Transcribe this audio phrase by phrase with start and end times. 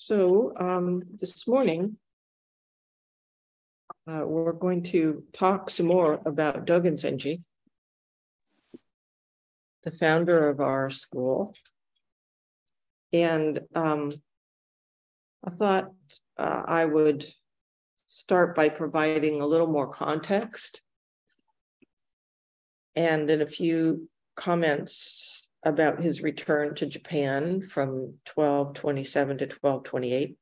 [0.00, 1.96] So um, this morning,
[4.06, 7.42] uh, we're going to talk some more about Dogen Zenji,
[9.82, 11.52] the founder of our school.
[13.12, 14.12] And um,
[15.44, 15.90] I thought
[16.36, 17.26] uh, I would
[18.06, 20.80] start by providing a little more context
[22.94, 30.36] and then a few comments about his return to Japan from 1227 to 1228,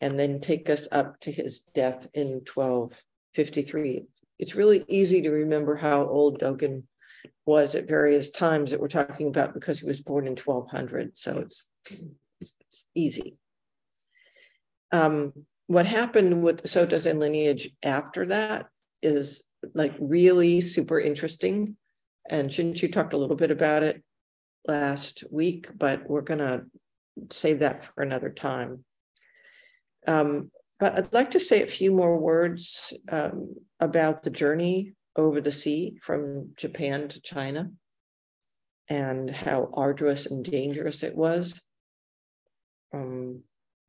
[0.00, 4.04] and then take us up to his death in 1253.
[4.38, 6.84] It's really easy to remember how old Dogen
[7.46, 11.16] was at various times that we're talking about because he was born in 1200.
[11.16, 11.66] So it's,
[12.40, 13.38] it's easy.
[14.92, 15.32] Um,
[15.66, 18.66] what happened with Soto Zen lineage after that
[19.02, 19.42] is
[19.74, 21.76] like really super interesting.
[22.30, 24.02] And Shinchu talked a little bit about it
[24.66, 26.64] last week, but we're going to
[27.30, 28.84] save that for another time.
[30.06, 35.40] Um, but I'd like to say a few more words um, about the journey over
[35.40, 37.70] the sea from Japan to China
[38.88, 41.60] and how arduous and dangerous it was.
[42.92, 43.42] Um,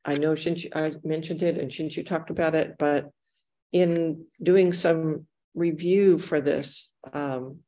[0.05, 3.09] I know Shinchu, I mentioned it and Shinchu talked about it, but
[3.71, 7.59] in doing some review for this, um,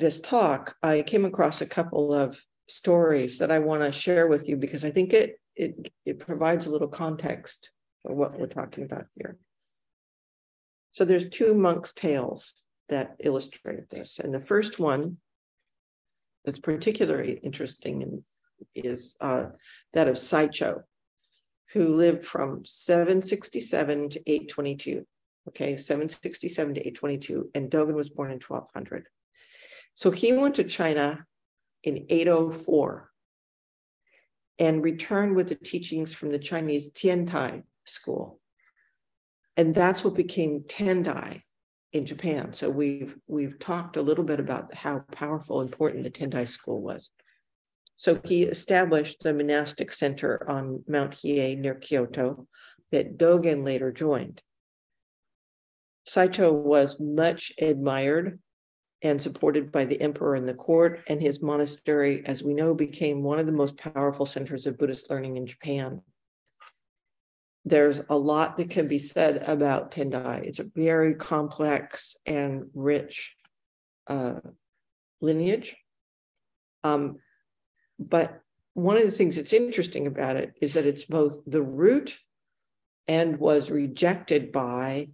[0.00, 4.48] this talk, I came across a couple of stories that I want to share with
[4.48, 7.70] you because I think it it it provides a little context
[8.02, 9.36] for what we're talking about here.
[10.92, 12.54] So there's two monks' tales
[12.88, 15.18] that illustrate this, and the first one
[16.44, 18.22] that's particularly interesting
[18.74, 19.46] is uh,
[19.92, 20.82] that of Saicho,
[21.72, 25.06] who lived from 767 to 822.
[25.48, 29.06] Okay, 767 to 822, and Dogen was born in 1200.
[29.94, 31.26] So he went to China
[31.84, 33.10] in 804
[34.58, 38.40] and returned with the teachings from the Chinese Tiantai school.
[39.56, 41.40] And that's what became Tendai
[41.92, 42.52] in Japan.
[42.52, 46.80] So we've we've talked a little bit about how powerful, and important the Tendai school
[46.80, 47.10] was.
[47.96, 52.46] So he established the monastic center on Mount Hiei near Kyoto
[52.92, 54.42] that Dogen later joined.
[56.08, 58.40] Saicho was much admired
[59.02, 61.00] and supported by the emperor and the court.
[61.08, 65.10] And his monastery, as we know, became one of the most powerful centers of Buddhist
[65.10, 66.02] learning in Japan.
[67.64, 70.44] There's a lot that can be said about Tendai.
[70.44, 73.36] It's a very complex and rich
[74.06, 74.40] uh,
[75.20, 75.76] lineage.
[76.84, 77.16] Um,
[77.98, 78.40] but
[78.74, 82.18] one of the things that's interesting about it is that it's both the root
[83.08, 85.08] and was rejected by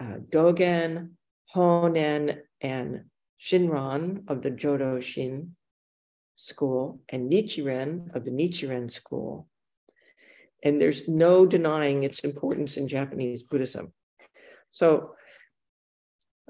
[0.00, 1.10] uh, Dogen,
[1.54, 3.04] Honen, and
[3.40, 5.50] Shinran of the Jodo Shin
[6.36, 9.48] school and Nichiren of the Nichiren school.
[10.64, 13.92] And there's no denying its importance in Japanese Buddhism.
[14.70, 15.14] So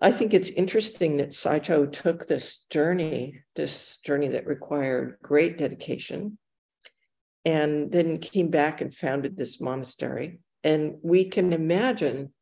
[0.01, 6.39] I think it's interesting that Saicho took this journey, this journey that required great dedication,
[7.45, 10.41] and then came back and founded this monastery.
[10.63, 12.33] And we can imagine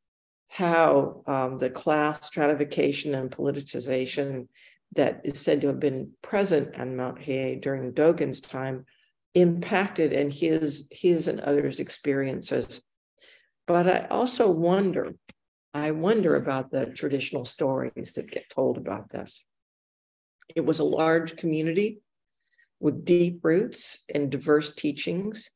[0.53, 4.49] how um, the class stratification and politicization
[4.97, 8.85] that is said to have been present on Mount Hiei during Dogen's time
[9.35, 12.83] impacted and his his and others' experiences.
[13.69, 15.13] But I also wonder,
[15.73, 19.45] I wonder about the traditional stories that get told about this.
[20.57, 22.01] It was a large community
[22.81, 25.49] with deep roots and diverse teachings.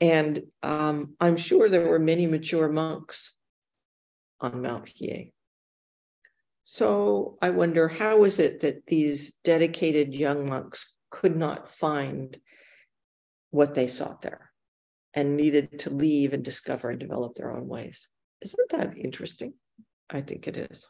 [0.00, 3.32] And um, I'm sure there were many mature monks
[4.40, 5.32] on Mount Hiei.
[6.64, 12.38] So I wonder how is it that these dedicated young monks could not find
[13.50, 14.50] what they sought there
[15.14, 18.08] and needed to leave and discover and develop their own ways?
[18.42, 19.54] Isn't that interesting?
[20.08, 20.86] I think it is.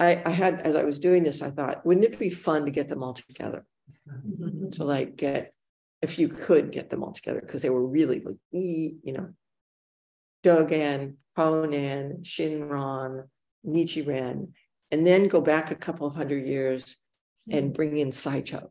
[0.00, 2.70] I, I had, as I was doing this, I thought, wouldn't it be fun to
[2.70, 3.64] get them all together?
[4.08, 4.70] Mm-hmm.
[4.70, 5.54] to like get,
[6.02, 9.30] if you could get them all together, because they were really like, you know,
[10.44, 13.24] Dogen, Honen, Shinran,
[13.66, 14.52] Nichiren,
[14.90, 16.96] and then go back a couple of hundred years
[17.50, 17.74] and mm.
[17.74, 18.68] bring in Saicho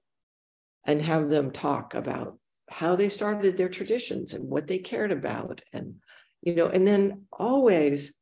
[0.85, 2.37] and have them talk about
[2.69, 5.61] how they started their traditions and what they cared about.
[5.73, 5.95] And,
[6.41, 8.17] you know, and then always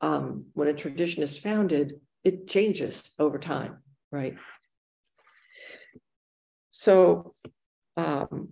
[0.00, 1.94] um, when a tradition is founded,
[2.24, 3.78] it changes over time,
[4.12, 4.36] right?
[6.70, 7.34] So
[7.96, 8.50] um,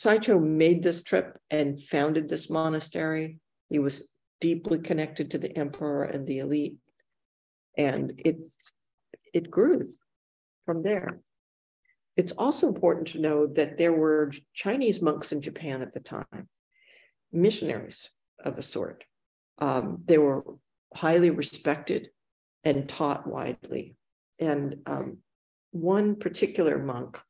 [0.00, 3.38] Saicho made this trip and founded this monastery.
[3.68, 6.76] He was deeply connected to the emperor and the elite,
[7.76, 8.38] and it
[9.34, 9.90] it grew
[10.64, 11.20] from there.
[12.16, 16.48] it's also important to know that there were Chinese monks in Japan at the time,
[17.32, 18.10] missionaries
[18.44, 19.04] of a sort.
[19.58, 20.42] Um, they were
[20.94, 22.08] highly respected
[22.64, 23.96] and taught widely.
[24.40, 25.18] And um,
[25.70, 27.20] one particular monk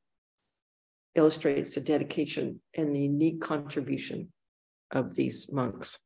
[1.15, 4.33] illustrates the dedication and the unique contribution
[4.91, 5.99] of these monks.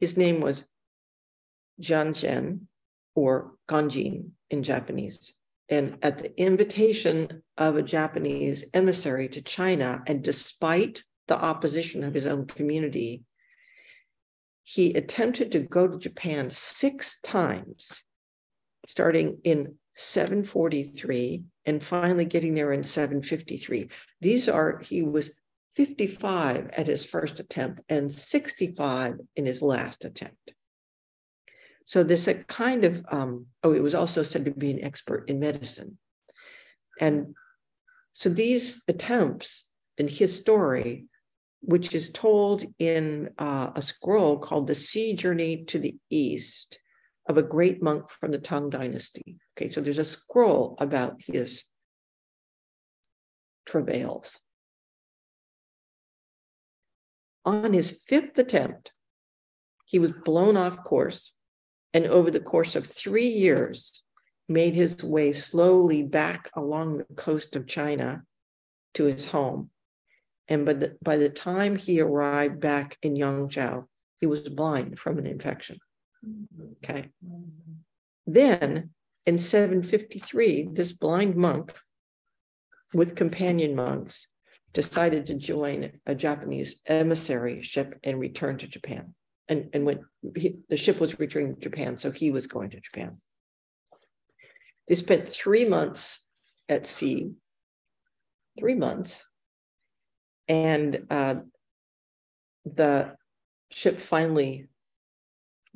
[0.00, 0.64] His name was
[1.80, 2.62] Jianzhen
[3.14, 5.32] or Ganjin in Japanese.
[5.68, 12.14] And at the invitation of a Japanese emissary to China, and despite the opposition of
[12.14, 13.24] his own community,
[14.64, 18.02] he attempted to go to Japan six times,
[18.86, 23.88] starting in 743 and finally getting there in 753.
[24.20, 25.30] These are, he was
[25.74, 30.52] 55 at his first attempt and 65 in his last attempt.
[31.84, 35.28] So this a kind of, um, oh, it was also said to be an expert
[35.28, 35.98] in medicine.
[37.00, 37.34] And
[38.12, 41.06] so these attempts in his story,
[41.60, 46.78] which is told in uh, a scroll called The Sea Journey to the East
[47.26, 49.36] of a great monk from the Tang Dynasty.
[49.56, 51.64] Okay, so there's a scroll about his
[53.66, 54.38] travails.
[57.44, 58.92] On his fifth attempt,
[59.84, 61.32] he was blown off course
[61.92, 64.02] and over the course of three years
[64.48, 68.22] made his way slowly back along the coast of China
[68.94, 69.70] to his home.
[70.48, 73.86] And by the, by the time he arrived back in Yangzhou,
[74.20, 75.78] he was blind from an infection.
[76.84, 77.08] Okay.
[78.26, 78.90] Then
[79.26, 81.72] in 753, this blind monk
[82.94, 84.28] with companion monks
[84.72, 89.14] decided to join a Japanese emissary ship and return to Japan
[89.52, 90.00] and, and when
[90.36, 93.18] he, the ship was returning to Japan, so he was going to Japan.
[94.88, 96.24] They spent three months
[96.68, 97.32] at sea,
[98.58, 99.24] three months,
[100.48, 101.36] and uh,
[102.64, 103.14] the
[103.70, 104.68] ship finally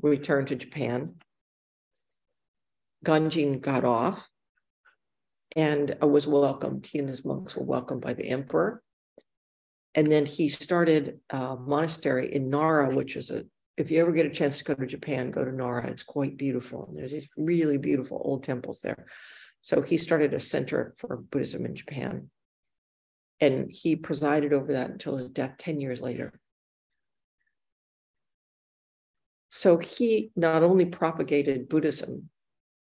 [0.03, 1.15] returned to Japan.
[3.05, 4.29] Ganjin got off
[5.55, 6.87] and uh, was welcomed.
[6.87, 8.83] He and his monks were welcomed by the emperor.
[9.95, 13.45] And then he started a monastery in Nara, which is a
[13.77, 15.87] if you ever get a chance to go to Japan, go to Nara.
[15.87, 16.91] It's quite beautiful.
[16.95, 19.07] There's these really beautiful old temples there.
[19.61, 22.31] So he started a center for Buddhism in Japan.
[23.41, 26.33] And he presided over that until his death 10 years later.
[29.57, 32.29] So he not only propagated Buddhism,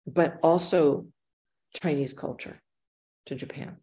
[0.06, 1.06] but also
[1.82, 2.61] Chinese culture
[3.25, 3.79] to Japan.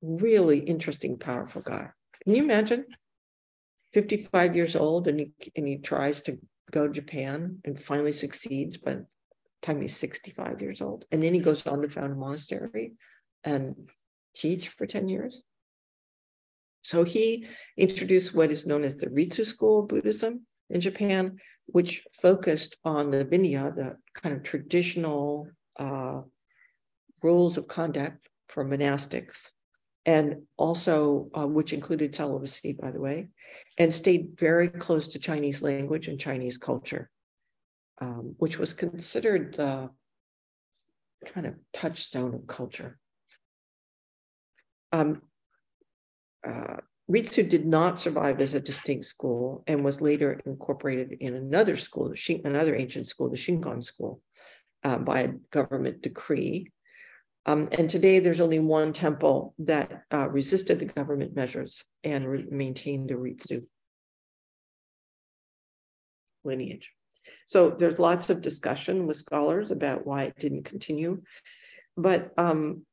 [0.00, 1.88] Really interesting, powerful guy.
[2.22, 2.84] Can you imagine?
[3.94, 6.38] 55 years old and he, and he tries to
[6.70, 9.06] go to Japan and finally succeeds by the
[9.60, 11.04] time he's 65 years old.
[11.10, 12.92] And then he goes on to found a monastery
[13.42, 13.74] and
[14.36, 15.42] teach for 10 years.
[16.84, 22.04] So he introduced what is known as the Ritsu school of Buddhism in Japan, which
[22.12, 26.22] focused on the Vinaya, the kind of traditional uh,
[27.22, 29.50] rules of conduct for monastics,
[30.04, 33.28] and also uh, which included celibacy, by the way,
[33.78, 37.10] and stayed very close to Chinese language and Chinese culture,
[38.00, 39.90] um, which was considered the
[41.24, 42.98] kind of touchstone of culture.
[44.90, 45.22] Um,
[46.46, 46.78] uh,
[47.12, 52.14] Ritsu did not survive as a distinct school and was later incorporated in another school,
[52.44, 54.22] another ancient school, the Shingon school,
[54.82, 56.70] uh, by a government decree.
[57.44, 62.46] Um, and today there's only one temple that uh, resisted the government measures and re-
[62.50, 63.66] maintained the Ritsu
[66.44, 66.92] lineage.
[67.46, 71.22] So there's lots of discussion with scholars about why it didn't continue,
[71.96, 72.86] but um,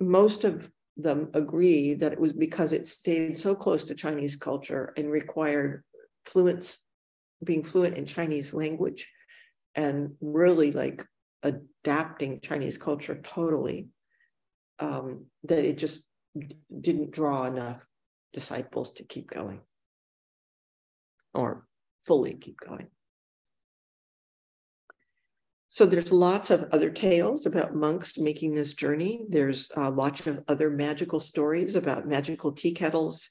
[0.00, 4.92] most of them agree that it was because it stayed so close to Chinese culture
[4.96, 5.82] and required
[6.26, 6.78] fluence,
[7.42, 9.10] being fluent in Chinese language,
[9.74, 11.04] and really like
[11.42, 13.88] adapting Chinese culture totally,
[14.78, 16.04] um, that it just
[16.80, 17.86] didn't draw enough
[18.32, 19.60] disciples to keep going
[21.32, 21.66] or
[22.06, 22.88] fully keep going.
[25.74, 29.24] So there's lots of other tales about monks making this journey.
[29.28, 33.28] There's uh, lots of other magical stories about magical tea kettles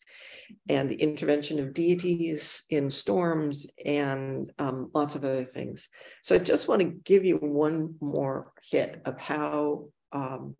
[0.67, 5.87] and the intervention of deities in storms and um, lots of other things.
[6.21, 10.57] So I just want to give you one more hit of how um,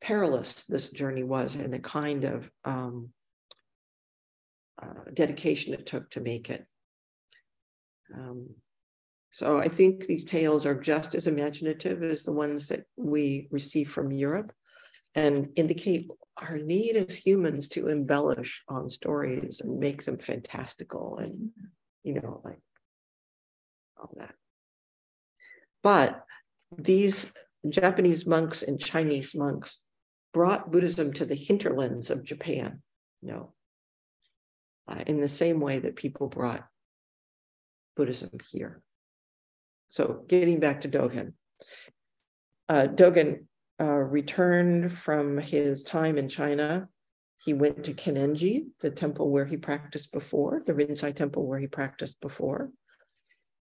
[0.00, 3.10] perilous this journey was and the kind of um,
[4.82, 6.64] uh, dedication it took to make it.
[9.36, 13.90] So I think these tales are just as imaginative as the ones that we receive
[13.90, 14.50] from Europe.
[15.16, 21.50] and indicate our need as humans to embellish on stories and make them fantastical and,
[22.04, 22.60] you know, like
[23.98, 24.34] all that.
[25.82, 26.22] But
[26.76, 27.32] these
[27.68, 29.82] Japanese monks and Chinese monks
[30.34, 32.82] brought Buddhism to the hinterlands of Japan,
[33.22, 33.54] you know,
[34.88, 36.66] uh, in the same way that people brought
[37.96, 38.82] Buddhism here.
[39.88, 41.32] So getting back to Dogen,
[42.68, 43.46] uh, Dogen
[43.80, 46.88] uh, returned from his time in China.
[47.38, 51.66] He went to Kenninji, the temple where he practiced before, the Rinzai temple where he
[51.66, 52.70] practiced before.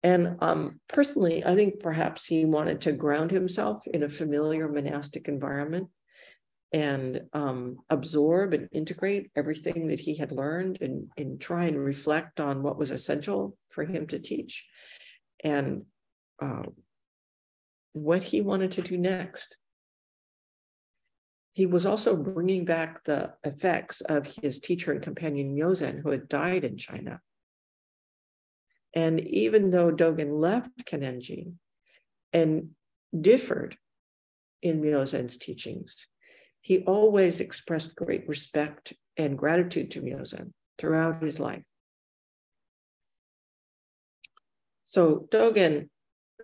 [0.02, 5.28] And um, personally, I think perhaps he wanted to ground himself in a familiar monastic
[5.28, 5.88] environment
[6.74, 12.38] and um, absorb and integrate everything that he had learned and, and try and reflect
[12.38, 14.66] on what was essential for him to teach
[15.42, 15.84] and
[16.40, 16.64] uh,
[17.92, 19.56] what he wanted to do next.
[21.52, 26.28] He was also bringing back the effects of his teacher and companion Myozen, who had
[26.28, 27.20] died in China.
[28.92, 31.52] And even though Dogen left Kenninji
[32.32, 32.70] and
[33.18, 33.76] differed
[34.62, 36.08] in Myozen's teachings,
[36.60, 41.62] he always expressed great respect and gratitude to Myozen throughout his life.
[44.84, 45.88] So Dogen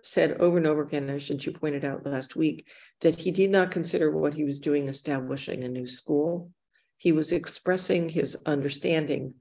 [0.03, 2.67] said over and over again, as you pointed out last week,
[3.01, 6.51] that he did not consider what he was doing establishing a new school.
[6.97, 9.35] He was expressing his understanding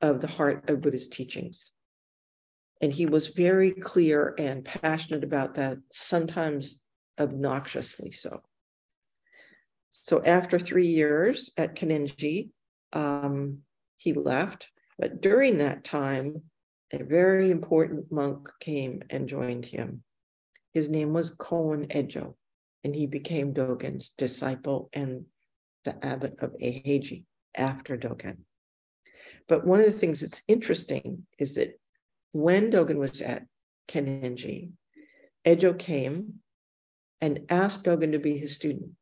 [0.00, 1.72] of the heart of Buddhist teachings.
[2.80, 6.78] And he was very clear and passionate about that, sometimes
[7.18, 8.42] obnoxiously so.
[9.90, 12.50] So after three years at Kenninji,
[12.92, 13.58] um,
[13.98, 14.70] he left.
[14.98, 16.42] But during that time,
[16.92, 20.02] a very important monk came and joined him.
[20.74, 22.34] His name was Koun Ejo,
[22.84, 25.24] and he became Dogen's disciple and
[25.84, 27.24] the abbot of Eiheiji
[27.56, 28.38] after Dogen.
[29.48, 31.78] But one of the things that's interesting is that
[32.32, 33.46] when Dogen was at
[33.88, 34.72] Kenninji,
[35.44, 36.34] Ejo came
[37.20, 38.92] and asked Dogen to be his student.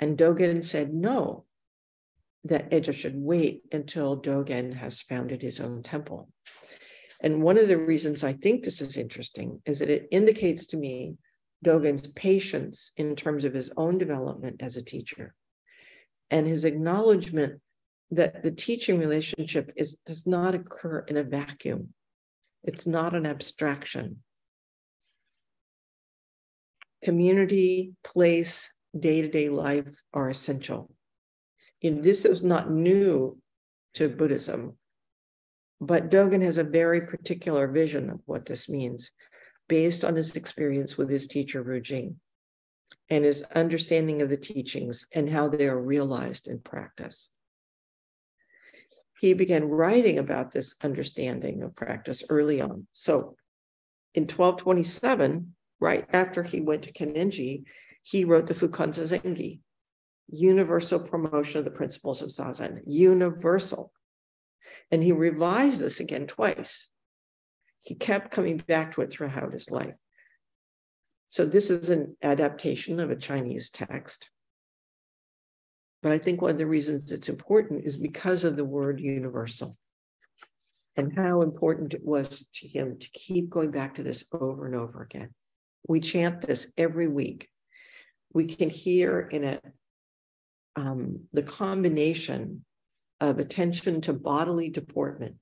[0.00, 1.44] And Dogen said no,
[2.44, 6.28] that Ejo should wait until Dogen has founded his own temple.
[7.20, 10.76] And one of the reasons I think this is interesting is that it indicates to
[10.76, 11.16] me
[11.64, 15.34] Dogen's patience in terms of his own development as a teacher
[16.30, 17.60] and his acknowledgement
[18.10, 21.92] that the teaching relationship is does not occur in a vacuum.
[22.62, 24.22] It's not an abstraction.
[27.02, 28.68] Community, place,
[28.98, 30.90] day to day life are essential.
[31.82, 33.38] And this is not new
[33.94, 34.76] to Buddhism,
[35.80, 39.10] but Dogen has a very particular vision of what this means
[39.68, 42.16] based on his experience with his teacher, Ru Jing,
[43.10, 47.30] and his understanding of the teachings and how they are realized in practice.
[49.20, 52.86] He began writing about this understanding of practice early on.
[52.92, 53.36] So
[54.14, 57.64] in 1227, right after he went to Kenninji,
[58.02, 59.60] he wrote the Fukan Zazengi,
[60.28, 63.92] universal promotion of the principles of Zazen, universal.
[64.90, 66.88] And he revised this again twice.
[67.80, 69.94] He kept coming back to it throughout his life.
[71.28, 74.30] So this is an adaptation of a Chinese text.
[76.02, 79.76] But I think one of the reasons it's important is because of the word universal
[80.96, 84.76] and how important it was to him to keep going back to this over and
[84.76, 85.30] over again.
[85.88, 87.48] We chant this every week
[88.36, 89.64] we can hear in it
[90.76, 92.65] um, the combination
[93.20, 95.36] of attention to bodily deportment,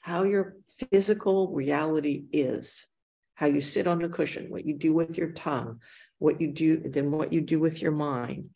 [0.00, 0.56] how your
[0.90, 2.86] physical reality is,
[3.34, 5.80] how you sit on a cushion, what you do with your tongue,
[6.18, 8.50] what you do, then what you do with your mind.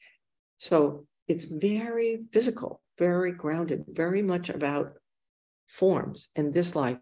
[0.59, 4.95] So it's very physical, very grounded, very much about
[5.69, 6.99] forms in this life.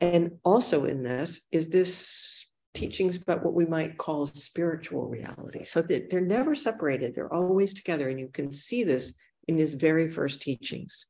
[0.00, 5.64] And also in this is this teachings about what we might call spiritual reality.
[5.64, 8.08] So that they're never separated, they're always together.
[8.08, 9.14] And you can see this
[9.48, 11.06] in his very first teachings.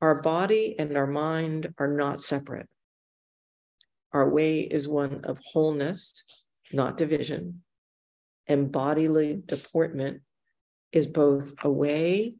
[0.00, 2.68] Our body and our mind are not separate.
[4.12, 6.24] Our way is one of wholeness,
[6.72, 7.62] not division.
[8.46, 10.22] And bodily deportment
[10.92, 12.34] is both a way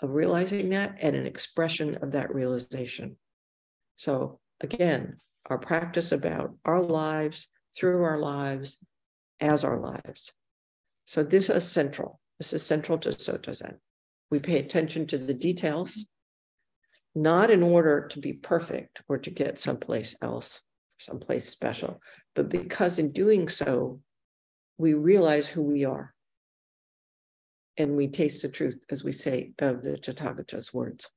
[0.00, 3.16] of realizing that and an expression of that realization.
[3.96, 5.16] So, again,
[5.46, 8.78] our practice about our lives, through our lives
[9.40, 10.32] as our lives.
[11.06, 12.20] So this is central.
[12.38, 13.78] This is central to Soto Zen.
[14.30, 16.06] We pay attention to the details,
[17.14, 20.60] not in order to be perfect or to get someplace else,
[20.98, 22.00] someplace special,
[22.34, 24.00] but because in doing so,
[24.76, 26.14] we realize who we are.
[27.80, 31.08] and we taste the truth, as we say, of the Tathagata's words.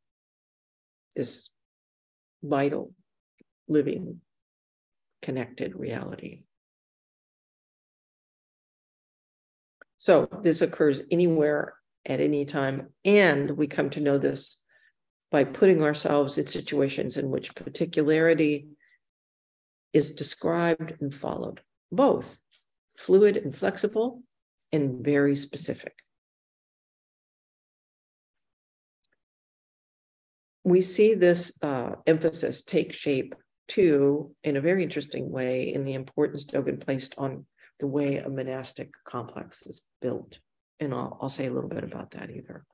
[1.15, 1.49] This
[2.43, 2.93] vital,
[3.67, 4.21] living,
[5.23, 6.43] connected reality.
[9.97, 11.73] So this occurs anywhere
[12.05, 12.89] at any time.
[13.05, 14.59] And we come to know this
[15.31, 18.67] by putting ourselves in situations in which particularity
[19.93, 22.39] is described and followed, both
[22.97, 24.21] fluid and flexible
[24.71, 25.93] and very specific.
[30.63, 33.33] We see this uh, emphasis take shape
[33.67, 37.45] too in a very interesting way in the importance Dogen placed on
[37.79, 40.39] the way a monastic complex is built.
[40.81, 42.65] And I'll, I'll say a little bit about that either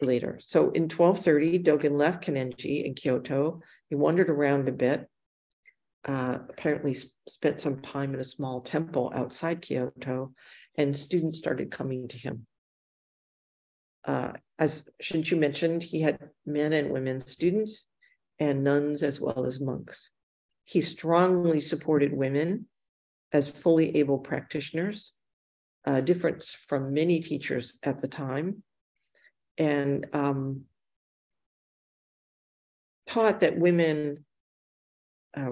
[0.00, 0.38] later.
[0.40, 3.60] So in 1230, Dogen left Kenninji in Kyoto.
[3.90, 5.08] He wandered around a bit,
[6.06, 6.96] uh, apparently
[7.28, 10.32] spent some time in a small temple outside Kyoto,
[10.76, 12.46] and students started coming to him.
[14.04, 17.86] Uh, as Shinchu mentioned, he had men and women students
[18.38, 20.10] and nuns as well as monks.
[20.64, 22.66] He strongly supported women
[23.32, 25.12] as fully able practitioners,
[25.84, 28.62] a difference from many teachers at the time,
[29.58, 30.62] and um,
[33.06, 34.24] taught that women
[35.36, 35.50] uh,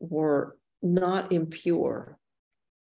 [0.00, 2.18] were not impure.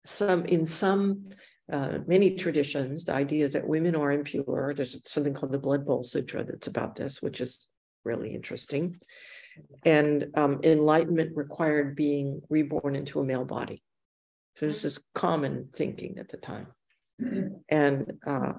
[0.05, 1.29] Some in some
[1.72, 4.74] uh, many traditions, the idea is that women are impure.
[4.75, 7.67] There's something called the Blood Bowl Sutra that's about this, which is
[8.03, 9.00] really interesting
[9.86, 13.82] and um, enlightenment required being reborn into a male body.
[14.57, 16.68] So this is common thinking at the time.
[17.70, 18.53] And uh,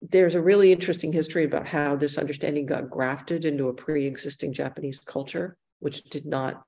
[0.00, 5.00] there's a really interesting history about how this understanding got grafted into a pre-existing Japanese
[5.00, 6.62] culture, which did not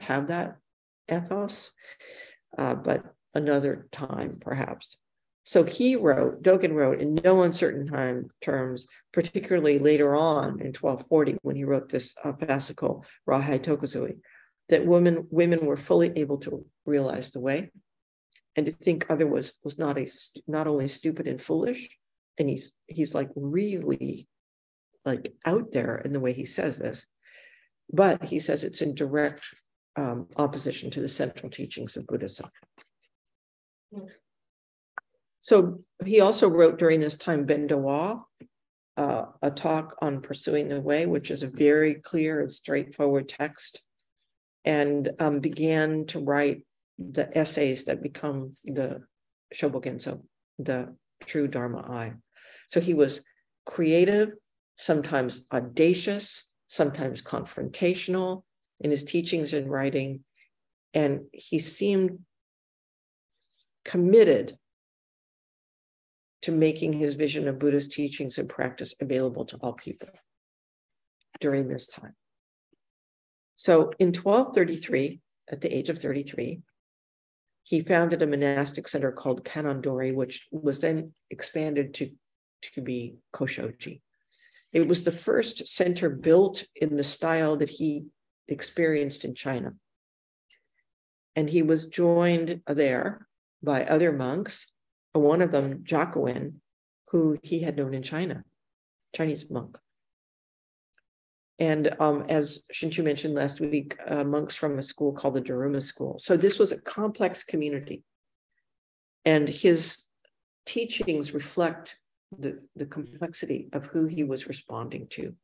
[0.00, 0.56] have that
[1.10, 1.70] ethos,
[2.58, 4.96] uh, but another time perhaps.
[5.44, 11.38] So he wrote, Dogen wrote in no uncertain time terms, particularly later on in 1240
[11.42, 14.18] when he wrote this uh, fascicle, Raihai Tokuzui,
[14.68, 17.70] that women women were fully able to realize the way,
[18.56, 20.08] and to think other was not a
[20.46, 21.88] not only stupid and foolish,
[22.38, 24.28] and he's he's like really
[25.04, 27.06] like out there in the way he says this,
[27.92, 29.42] but he says it's in direct
[29.96, 32.48] um, opposition to the central teachings of Buddhism.
[35.40, 38.22] So he also wrote during this time Bendowa,
[38.96, 43.82] uh, a talk on pursuing the way, which is a very clear and straightforward text,
[44.64, 46.64] and um, began to write
[46.98, 49.02] the essays that become the
[49.54, 50.22] Shobogenzo,
[50.58, 50.94] the
[51.24, 52.14] true Dharma eye.
[52.68, 53.20] So he was
[53.66, 54.30] creative,
[54.76, 58.44] sometimes audacious, sometimes confrontational
[58.80, 60.24] in his teachings and writing,
[60.94, 62.18] and he seemed
[63.84, 64.56] committed
[66.42, 70.08] to making his vision of Buddhist teachings and practice available to all people
[71.40, 72.14] during this time.
[73.62, 75.20] So in 1233,
[75.52, 76.62] at the age of 33,
[77.62, 82.10] he founded a monastic center called Kannon-dori, which was then expanded to,
[82.74, 84.00] to be Koshoji.
[84.72, 88.06] It was the first center built in the style that he
[88.48, 89.74] experienced in China.
[91.36, 93.28] And he was joined there
[93.62, 94.66] by other monks
[95.12, 96.54] one of them, Jakuen,
[97.12, 98.42] who he had known in China,
[99.14, 99.78] Chinese monk.
[101.62, 105.80] And um, as Shinchu mentioned last week, uh, monks from a school called the Daruma
[105.80, 106.18] School.
[106.18, 108.02] So this was a complex community.
[109.24, 110.08] And his
[110.66, 112.00] teachings reflect
[112.36, 115.36] the, the complexity of who he was responding to.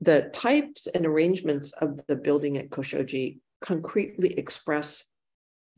[0.00, 5.04] The types and arrangements of the building at Koshoji concretely express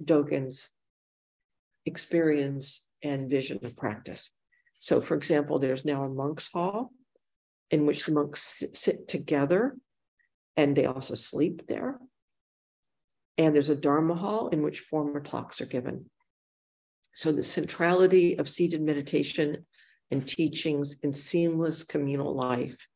[0.05, 0.69] Dogen's
[1.85, 4.31] experience and vision of practice.
[4.79, 6.93] So, for example, there's now a monk's hall
[7.71, 9.77] in which the monks sit together
[10.57, 11.99] and they also sleep there.
[13.39, 16.07] And there's a Dharma hall in which formal talks are given.
[17.15, 19.67] So, the centrality of seated meditation
[20.11, 22.87] and teachings in seamless communal life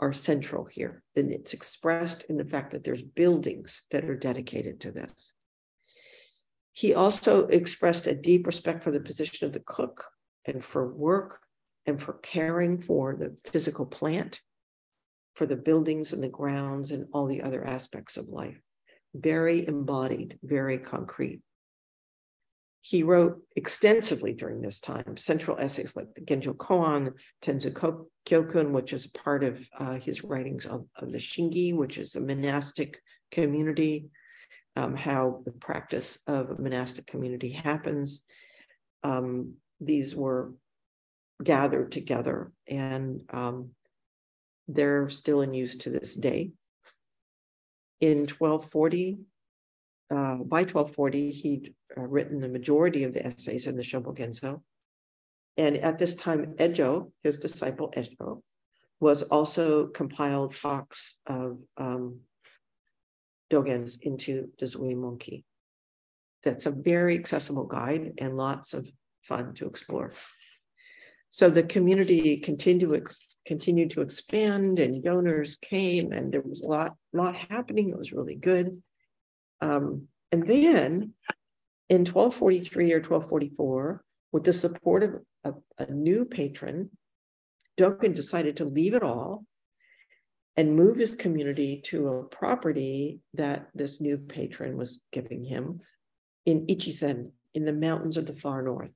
[0.00, 1.02] are central here.
[1.16, 5.32] And it's expressed in the fact that there's buildings that are dedicated to this.
[6.72, 10.04] He also expressed a deep respect for the position of the cook
[10.44, 11.40] and for work
[11.86, 14.40] and for caring for the physical plant,
[15.34, 18.60] for the buildings and the grounds and all the other aspects of life.
[19.14, 21.40] Very embodied, very concrete.
[22.80, 28.92] He wrote extensively during this time central essays like the Genjo Koan, Tenzo Kyokun, which
[28.92, 34.10] is part of uh, his writings of, of the Shingi, which is a monastic community
[34.76, 38.22] um, how the practice of a monastic community happens.
[39.02, 40.52] um, these were
[41.42, 43.70] gathered together and um,
[44.68, 46.52] they're still in use to this day.
[48.00, 49.18] In 1240,
[50.10, 54.60] uh, by 1240, he'd uh, written the majority of the essays in the Shobogenzo.
[55.56, 58.42] And at this time, Ejo, his disciple Ejo,
[59.00, 62.20] was also compiled talks of um,
[63.50, 65.44] Dogen's into the Zuimonki.
[66.42, 68.90] That's a very accessible guide and lots of
[69.22, 70.12] fun to explore.
[71.32, 73.06] So the community continued
[73.44, 77.88] continued to expand and donors came and there was a lot, lot happening.
[77.88, 78.80] It was really good.
[79.60, 81.14] Um, and then
[81.88, 86.88] in 1243 or 1244, with the support of, a new patron,
[87.76, 89.44] Dogen decided to leave it all
[90.56, 95.80] and move his community to a property that this new patron was giving him
[96.46, 98.92] in Echizen in the mountains of the far north.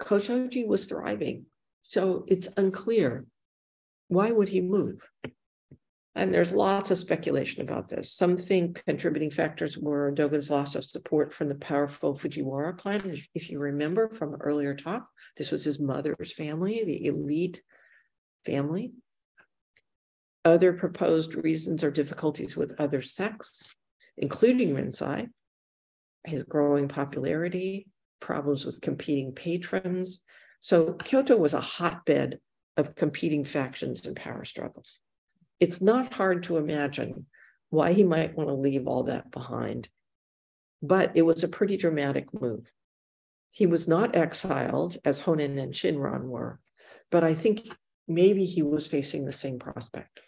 [0.00, 1.46] Koshoji was thriving,
[1.82, 3.26] so it's unclear
[4.08, 5.08] why would he move?
[6.14, 8.12] And there's lots of speculation about this.
[8.12, 13.02] Some think contributing factors were Dogen's loss of support from the powerful Fujiwara clan.
[13.10, 17.62] If, if you remember from earlier talk, this was his mother's family, the elite
[18.44, 18.92] family.
[20.44, 23.72] Other proposed reasons are difficulties with other sects,
[24.16, 25.28] including Rinzai,
[26.24, 27.86] his growing popularity,
[28.20, 30.22] problems with competing patrons.
[30.60, 32.40] So Kyoto was a hotbed
[32.76, 35.00] of competing factions and power struggles
[35.60, 37.26] it's not hard to imagine
[37.70, 39.88] why he might want to leave all that behind.
[40.80, 42.72] But it was a pretty dramatic move.
[43.50, 46.60] He was not exiled as Honen and Shinran were,
[47.10, 47.68] but I think
[48.06, 50.20] maybe he was facing the same prospect.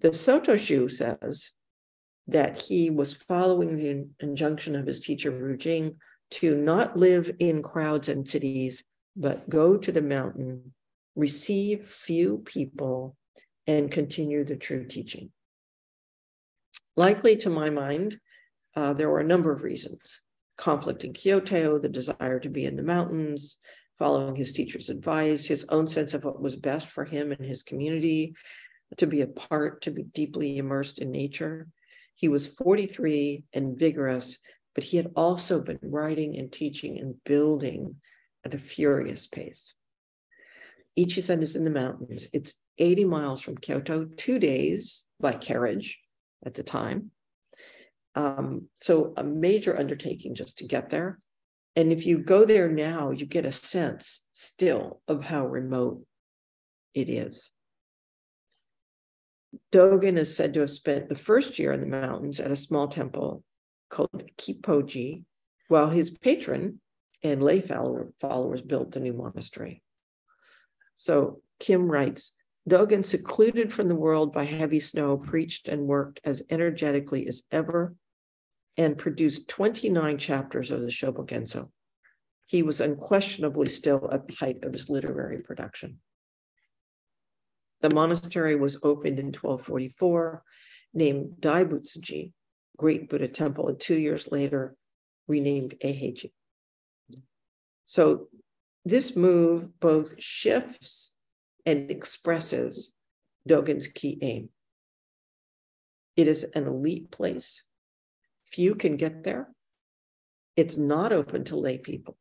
[0.00, 1.50] The Sotoshu says
[2.26, 5.96] that he was following the injunction of his teacher Rujing
[6.30, 8.84] to not live in crowds and cities,
[9.16, 10.72] but go to the mountain,
[11.16, 13.16] receive few people,
[13.66, 15.30] and continue the true teaching.
[16.96, 18.18] Likely to my mind,
[18.74, 20.22] uh, there were a number of reasons
[20.56, 23.58] conflict in Kyoto, the desire to be in the mountains,
[23.98, 27.62] following his teacher's advice, his own sense of what was best for him and his
[27.62, 28.34] community,
[28.96, 31.68] to be a part, to be deeply immersed in nature.
[32.16, 34.38] He was 43 and vigorous,
[34.78, 37.96] but he had also been writing and teaching and building
[38.44, 39.74] at a furious pace.
[40.96, 42.28] Echizen is in the mountains.
[42.32, 45.98] It's 80 miles from Kyoto, two days by carriage
[46.46, 47.10] at the time.
[48.14, 51.18] Um, so a major undertaking just to get there.
[51.74, 56.06] And if you go there now, you get a sense still of how remote
[56.94, 57.50] it is.
[59.72, 62.86] Dogen is said to have spent the first year in the mountains at a small
[62.86, 63.42] temple
[63.88, 65.24] called Kippoji,
[65.68, 66.80] while his patron
[67.22, 69.82] and lay followers built the new monastery.
[70.96, 72.32] So Kim writes
[72.68, 77.94] Dogen, secluded from the world by heavy snow, preached and worked as energetically as ever
[78.76, 81.70] and produced 29 chapters of the Shobogenzo.
[82.46, 85.98] He was unquestionably still at the height of his literary production.
[87.80, 90.42] The monastery was opened in 1244,
[90.94, 92.32] named Daibutsuji,
[92.78, 94.74] Great Buddha Temple, and two years later
[95.26, 96.32] renamed Eiheiji.
[97.84, 98.28] So
[98.84, 101.14] this move both shifts
[101.66, 102.92] and expresses
[103.46, 104.48] Dogen's key aim.
[106.16, 107.64] It is an elite place.
[108.46, 109.48] Few can get there.
[110.56, 112.16] It's not open to lay people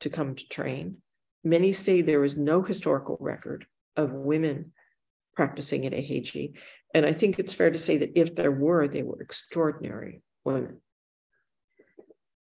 [0.00, 0.98] to come to train.
[1.44, 4.72] Many say there is no historical record of women
[5.36, 6.54] practicing at Eiheiji.
[6.94, 10.80] And I think it's fair to say that if there were, they were extraordinary women.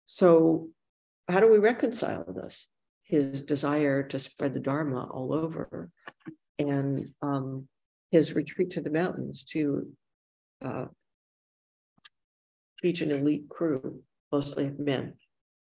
[0.06, 0.68] So,
[1.28, 2.66] how do we reconcile this?
[3.08, 5.90] his desire to spread the Dharma all over
[6.58, 7.66] and um,
[8.10, 9.88] his retreat to the mountains to
[10.64, 10.86] uh,
[12.82, 15.14] teach an elite crew, mostly of men.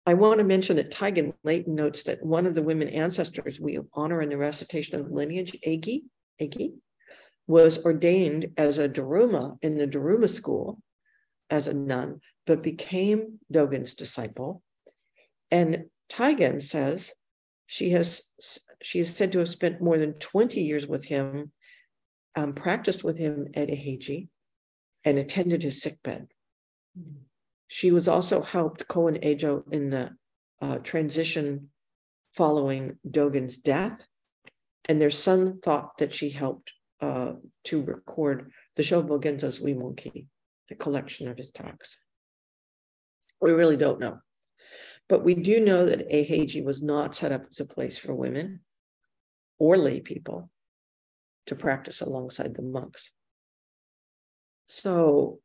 [0.06, 3.80] I want to mention that Taigen Leighton notes that one of the women ancestors we
[3.94, 6.04] honor in the recitation of lineage, Egi,
[6.42, 6.74] Egi,
[7.48, 10.82] was ordained as a Daruma in the Daruma school
[11.50, 14.62] as a nun, but became Dogen's disciple.
[15.50, 17.14] And Taigen says
[17.66, 18.22] she has
[18.82, 21.52] she is said to have spent more than 20 years with him,
[22.36, 24.28] um, practiced with him at Eiheiji,
[25.04, 26.28] and attended his sickbed.
[27.68, 30.12] She was also helped Koun Ejo in the
[30.62, 31.70] uh, transition
[32.34, 34.06] following Dogen's death,
[34.86, 37.34] and there's some thought that she helped uh,
[37.66, 40.28] to record the Shobogenzo Zuimonki,
[40.70, 41.98] the collection of his talks.
[43.40, 44.20] We really don't know.
[45.10, 48.62] But we do know that Eiheiji was not set up as a place for women
[49.58, 50.50] or lay people
[51.46, 53.10] to practice alongside the monks.
[54.68, 55.40] So,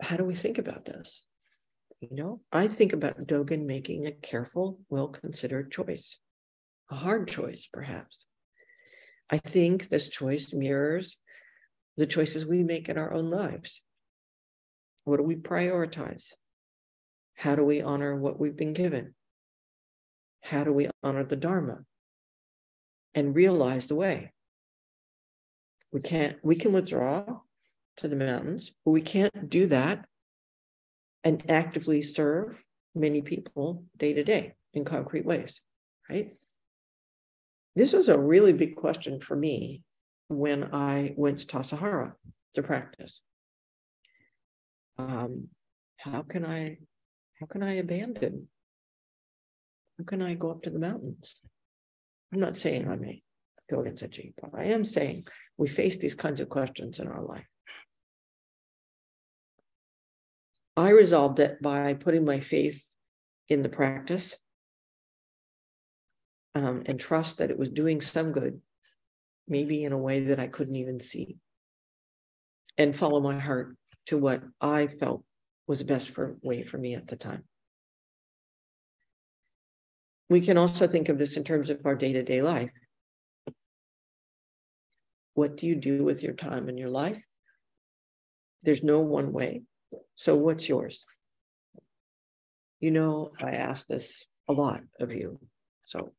[0.00, 1.24] how do we think about this?
[2.00, 6.18] You know, I think about Dogen making a careful, well considered choice,
[6.90, 8.26] a hard choice, perhaps.
[9.30, 11.16] I think this choice mirrors
[11.96, 13.82] the choices we make in our own lives.
[15.04, 16.32] What do we prioritize?
[17.34, 19.14] How do we honor what we've been given?
[20.42, 21.80] How do we honor the Dharma
[23.14, 24.32] and realize the way?
[25.92, 27.40] We can't, we can withdraw
[27.98, 30.06] to the mountains, but we can't do that
[31.22, 35.60] and actively serve many people day to day in concrete ways,
[36.10, 36.36] right?
[37.76, 39.82] This was a really big question for me
[40.28, 42.12] when I went to Tassajara
[42.54, 43.22] to practice.
[44.96, 45.48] Um,
[45.96, 46.78] how can I
[47.40, 48.48] how can I abandon?
[49.98, 51.36] How can I go up to the mountains?
[52.32, 53.22] I'm not saying I may
[53.70, 57.08] go against a Jeep, but I am saying we face these kinds of questions in
[57.08, 57.46] our life.
[60.76, 62.86] I resolved it by putting my faith
[63.48, 64.36] in the practice
[66.54, 68.60] um, and trust that it was doing some good,
[69.48, 71.36] maybe in a way that I couldn't even see,
[72.78, 75.24] and follow my heart to what I felt
[75.66, 77.44] was the best for, way for me at the time.
[80.30, 82.70] We can also think of this in terms of our day to day life.
[85.34, 87.22] What do you do with your time in your life?
[88.62, 89.62] There's no one way.
[90.16, 91.04] So, what's yours?
[92.80, 95.38] You know, I ask this a lot of you.
[95.84, 96.12] So,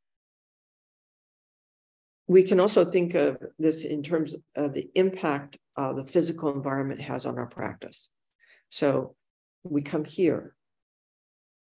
[2.27, 7.01] we can also think of this in terms of the impact uh, the physical environment
[7.01, 8.09] has on our practice.
[8.69, 9.15] So
[9.63, 10.55] we come here,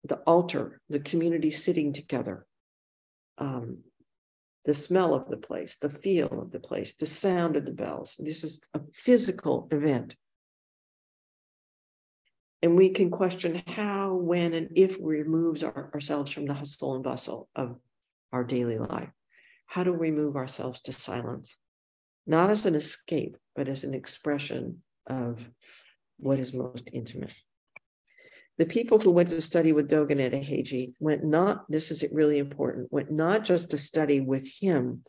[0.04, 2.46] the altar, the community sitting together,
[3.38, 3.78] um,
[4.64, 8.16] the smell of the place, the feel of the place, the sound of the bells.
[8.18, 10.14] This is a physical event.
[12.62, 16.94] And we can question how, when, and if we remove our, ourselves from the hustle
[16.94, 17.76] and bustle of
[18.32, 19.10] our daily life
[19.66, 21.56] how to remove ourselves to silence,
[22.26, 25.48] not as an escape, but as an expression of
[26.18, 27.34] what is most intimate.
[28.58, 32.38] The people who went to study with Dogen at Eiheiji went not, this is really
[32.38, 35.02] important, went not just to study with him,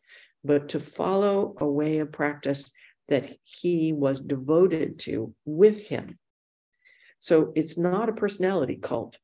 [0.43, 2.69] but to follow a way of practice
[3.07, 6.19] that he was devoted to with him.
[7.19, 9.17] So it's not a personality cult.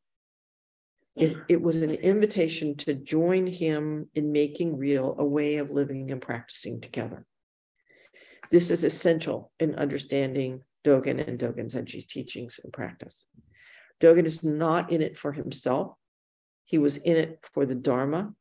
[1.16, 6.10] It, it was an invitation to join him in making real a way of living
[6.10, 7.26] and practicing together.
[8.50, 13.26] This is essential in understanding Dogen and Dogen Zenji's teachings and practice.
[14.02, 15.96] Dogen is not in it for himself.
[16.66, 18.34] He was in it for the Dharma.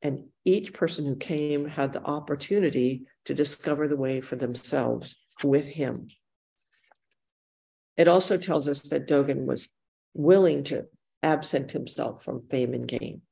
[0.00, 5.68] And each person who came had the opportunity to discover the way for themselves with
[5.68, 6.08] him.
[7.96, 9.68] It also tells us that Dogen was
[10.14, 10.86] willing to
[11.22, 13.22] absent himself from fame and gain.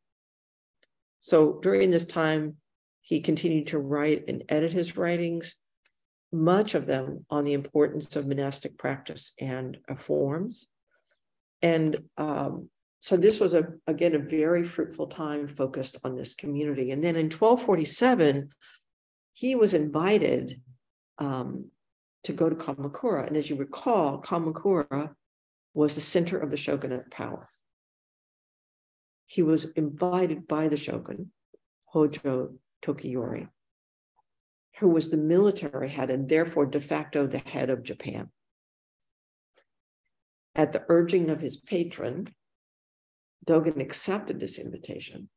[1.21, 2.57] So during this time,
[3.03, 5.55] he continued to write and edit his writings,
[6.33, 10.67] much of them on the importance of monastic practice and forms.
[11.63, 16.91] And um, so this was a again a very fruitful time focused on this community.
[16.91, 18.51] And then in 1247,
[19.33, 20.61] he was invited
[21.19, 21.71] um,
[22.25, 23.27] to go to Kamakura.
[23.27, 25.15] And as you recall, Kamakura
[25.75, 27.49] was the center of the shogunate power
[29.31, 31.31] he was invited by the shogun,
[31.87, 33.49] Hojo Tokiyori,
[34.81, 38.29] who was the military head and therefore de facto the head of Japan.
[40.57, 42.35] At the urging of his patron,
[43.47, 45.29] Dogen accepted this invitation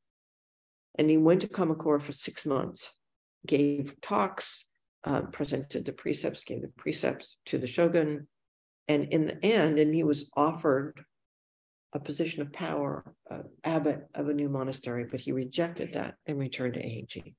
[0.96, 2.96] and he went to Kamakura for six months,
[3.46, 4.66] gave talks,
[5.04, 8.28] uh, presented the precepts, gave the precepts to the shogun.
[8.88, 11.06] And in the end, and he was offered
[11.94, 16.40] a position of power, uh, abbot of a new monastery, but he rejected that and
[16.40, 17.36] returned to Eiheiji.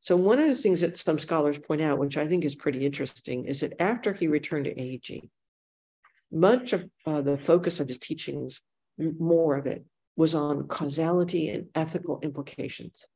[0.00, 2.84] So one of the things that some scholars point out, which I think is pretty
[2.84, 5.30] interesting, is that after he returned to Eiheiji,
[6.30, 8.60] much of uh, the focus of his teachings,
[8.98, 9.84] more of it,
[10.16, 13.06] was on causality and ethical implications.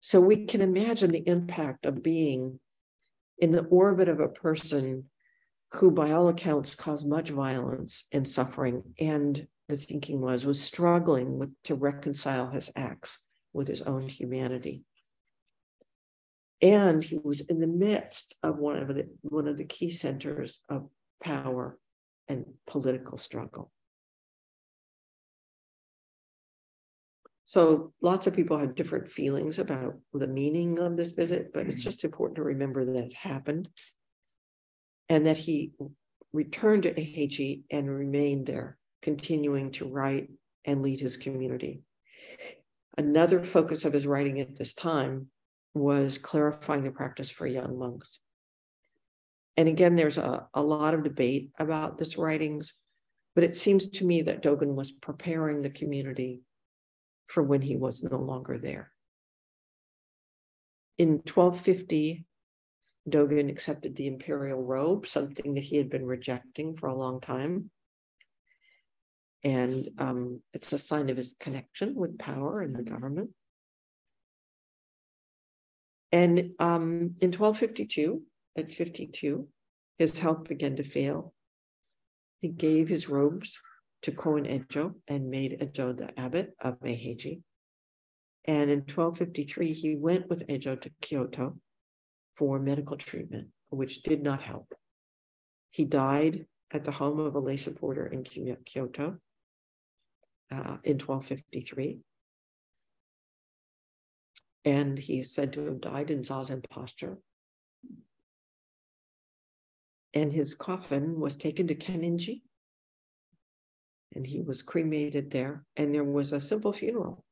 [0.00, 2.60] So we can imagine the impact of being
[3.38, 5.09] in the orbit of a person
[5.74, 8.82] who by all accounts caused much violence and suffering.
[8.98, 13.18] And the thinking was was struggling with to reconcile his acts
[13.52, 14.84] with his own humanity.
[16.62, 20.60] And he was in the midst of one of the one of the key centers
[20.68, 20.88] of
[21.22, 21.78] power
[22.28, 23.70] and political struggle.
[27.44, 31.80] So lots of people have different feelings about the meaning of this visit, but it's
[31.80, 31.90] mm-hmm.
[31.90, 33.68] just important to remember that it happened
[35.10, 35.72] and that he
[36.32, 40.30] returned to Eiheiji and remained there, continuing to write
[40.64, 41.82] and lead his community.
[42.96, 45.26] Another focus of his writing at this time
[45.74, 48.20] was clarifying the practice for young monks.
[49.56, 52.72] And again, there's a, a lot of debate about this writings,
[53.34, 56.40] but it seems to me that Dogen was preparing the community
[57.26, 58.92] for when he was no longer there.
[60.98, 62.26] In 1250,
[63.08, 67.70] Dogen accepted the imperial robe, something that he had been rejecting for a long time.
[69.42, 73.30] And um, it's a sign of his connection with power and the government.
[76.12, 78.22] And um, in 1252,
[78.56, 79.48] at 52,
[79.98, 81.32] his health began to fail.
[82.42, 83.58] He gave his robes
[84.02, 87.42] to Koun Ejo and made Ejo the abbot of Eiheiji.
[88.46, 91.56] And in 1253, he went with Ejo to Kyoto
[92.40, 94.72] for medical treatment, which did not help.
[95.72, 99.18] He died at the home of a lay supporter in Kyoto
[100.50, 102.00] uh, in 1253.
[104.64, 107.18] And he's said to have died in Zazen posture.
[110.14, 112.40] And his coffin was taken to Kenninji
[114.14, 115.66] and he was cremated there.
[115.76, 117.22] And there was a simple funeral,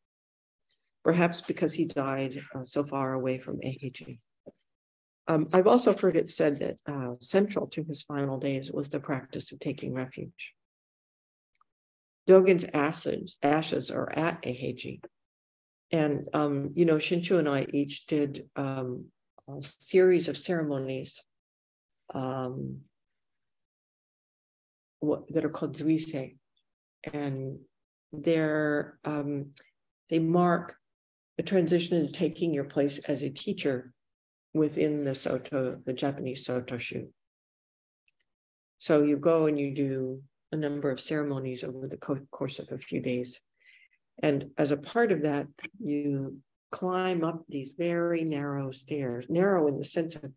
[1.03, 4.19] perhaps because he died uh, so far away from Eiheiji.
[5.29, 8.99] Um, I've also heard it said that uh, central to his final days was the
[8.99, 10.55] practice of taking refuge.
[12.27, 15.03] Dogen's ashes, ashes are at Eiheiji.
[15.93, 19.07] And, um, you know, Shinchu and I each did um,
[19.49, 21.23] a series of ceremonies
[22.15, 22.81] um,
[25.01, 26.37] what, that are called zuise
[27.13, 27.59] and
[28.13, 29.51] they're um,
[30.09, 30.77] they mark
[31.39, 33.93] a transition into taking your place as a teacher
[34.55, 37.09] within the Soto, the Japanese Soto Shu.
[38.79, 42.69] So you go and you do a number of ceremonies over the co- course of
[42.71, 43.41] a few days.
[44.23, 45.47] And as a part of that,
[45.79, 46.39] you
[46.71, 50.33] climb up these very narrow stairs, narrow in the sense of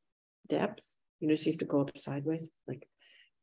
[0.47, 0.85] depth.
[1.19, 2.87] You know, you have to go up sideways, like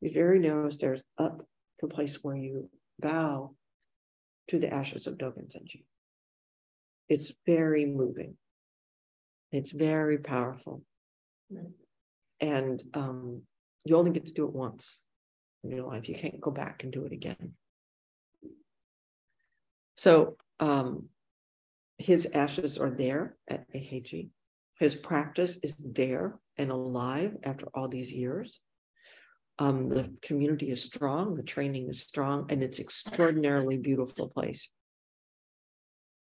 [0.01, 1.41] these very narrow stairs up
[1.79, 3.55] to a place where you bow
[4.49, 5.83] to the ashes of Dogen Zenji.
[7.07, 8.35] It's very moving.
[9.51, 10.83] It's very powerful.
[12.39, 13.41] And um,
[13.85, 14.97] you only get to do it once
[15.63, 16.07] in your life.
[16.07, 17.53] You can't go back and do it again.
[19.97, 21.09] So um,
[21.97, 24.29] his ashes are there at Eiheiji.
[24.79, 28.61] His practice is there and alive after all these years.
[29.57, 34.69] Um, the community is strong, the training is strong, and it's extraordinarily beautiful place.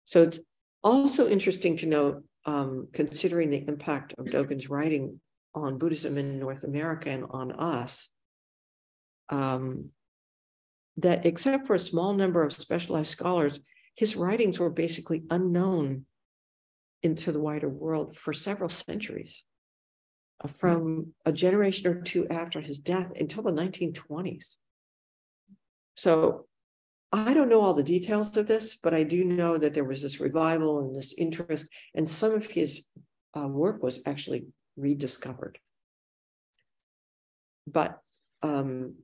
[0.06, 0.40] So it's
[0.84, 5.20] also interesting to note, um, considering the impact of Dogen's writing
[5.56, 8.10] on Buddhism in North America and on us,
[9.30, 9.90] um,
[10.98, 13.60] that except for a small number of specialized scholars,
[13.96, 16.06] his writings were basically unknown
[17.02, 19.44] into the wider world for several centuries
[20.48, 24.56] from a generation or two after his death until the 1920s.
[25.96, 26.48] So
[27.16, 30.02] I don't know all the details of this, but I do know that there was
[30.02, 32.84] this revival and this interest, and some of his
[33.38, 35.60] uh, work was actually rediscovered.
[37.68, 38.00] But
[38.42, 38.96] um,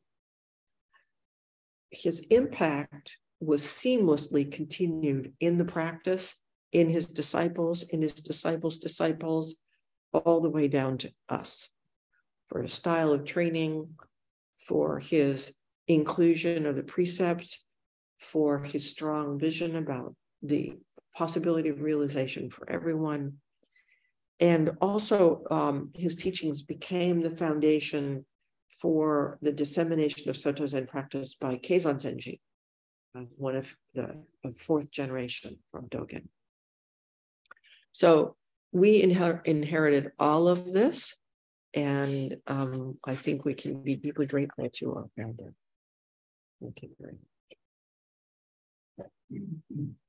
[1.91, 6.33] his impact was seamlessly continued in the practice,
[6.71, 9.55] in his disciples, in his disciples' disciples,
[10.13, 11.69] all the way down to us
[12.47, 13.87] for his style of training,
[14.57, 15.53] for his
[15.87, 17.59] inclusion of the precepts,
[18.19, 20.77] for his strong vision about the
[21.15, 23.33] possibility of realization for everyone.
[24.39, 28.25] And also, um, his teachings became the foundation
[28.69, 32.39] for the dissemination of Soto Zen practice by Keizan Zenji,
[33.35, 34.23] one of the
[34.55, 36.27] fourth generation from Dogen.
[37.91, 38.35] So
[38.71, 41.15] we inher- inherited all of this,
[41.73, 45.53] and um, I think we can be deeply grateful to our founder.
[46.61, 47.38] Thank you very much.
[49.31, 50.08] Mm-hmm.